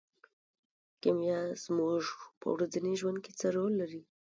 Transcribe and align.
کیمیا 1.01 1.39
زموږ 1.63 2.01
په 2.39 2.47
ورځني 2.53 2.93
ژوند 2.99 3.17
کې 3.23 3.31
څه 3.39 3.47
رول 3.55 3.73
لري. 3.81 4.01